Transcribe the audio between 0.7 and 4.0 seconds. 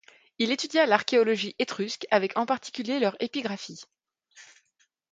l'archéologie étrusque avec en particulier leur épigraphie.